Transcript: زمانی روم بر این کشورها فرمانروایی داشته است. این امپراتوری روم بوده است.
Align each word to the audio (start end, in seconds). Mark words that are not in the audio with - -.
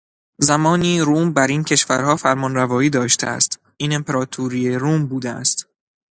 زمانی 0.37 1.01
روم 1.01 1.33
بر 1.33 1.47
این 1.47 1.63
کشورها 1.63 2.15
فرمانروایی 2.15 2.89
داشته 2.89 3.27
است. 3.27 3.59
این 3.77 3.93
امپراتوری 3.93 4.75
روم 4.75 5.05
بوده 5.05 5.29
است. 5.29 5.67